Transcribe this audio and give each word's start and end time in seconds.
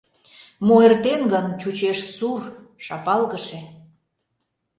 Мо 0.65 0.75
эртен 0.87 1.21
гын— 1.31 1.47
чучеш 1.61 1.99
сур, 2.15 2.41
шапалгыше. 2.85 3.59